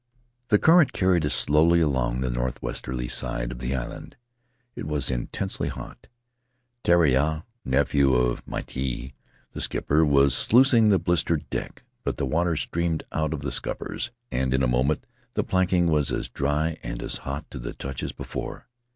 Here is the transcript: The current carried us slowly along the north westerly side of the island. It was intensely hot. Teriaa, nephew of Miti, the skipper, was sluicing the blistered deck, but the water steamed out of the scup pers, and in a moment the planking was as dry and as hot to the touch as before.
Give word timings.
The 0.47 0.57
current 0.57 0.93
carried 0.93 1.27
us 1.27 1.35
slowly 1.35 1.79
along 1.79 2.21
the 2.21 2.31
north 2.31 2.59
westerly 2.59 3.07
side 3.07 3.51
of 3.51 3.59
the 3.59 3.75
island. 3.75 4.15
It 4.73 4.87
was 4.87 5.11
intensely 5.11 5.67
hot. 5.67 6.07
Teriaa, 6.83 7.43
nephew 7.63 8.15
of 8.15 8.41
Miti, 8.47 9.13
the 9.51 9.61
skipper, 9.61 10.03
was 10.03 10.33
sluicing 10.35 10.89
the 10.89 10.97
blistered 10.97 11.47
deck, 11.51 11.83
but 12.03 12.17
the 12.17 12.25
water 12.25 12.55
steamed 12.55 13.03
out 13.11 13.31
of 13.31 13.41
the 13.41 13.51
scup 13.51 13.77
pers, 13.77 14.09
and 14.31 14.55
in 14.55 14.63
a 14.63 14.67
moment 14.67 15.05
the 15.35 15.43
planking 15.43 15.85
was 15.85 16.11
as 16.11 16.29
dry 16.29 16.79
and 16.81 17.03
as 17.03 17.17
hot 17.17 17.45
to 17.51 17.59
the 17.59 17.75
touch 17.75 18.01
as 18.01 18.11
before. 18.11 18.67